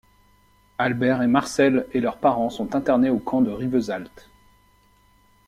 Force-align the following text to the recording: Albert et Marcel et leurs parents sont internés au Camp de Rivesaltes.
Albert 0.79 1.21
et 1.21 1.27
Marcel 1.27 1.85
et 1.93 1.99
leurs 1.99 2.17
parents 2.17 2.49
sont 2.49 2.73
internés 2.75 3.11
au 3.11 3.19
Camp 3.19 3.41
de 3.43 3.51
Rivesaltes. 3.51 4.31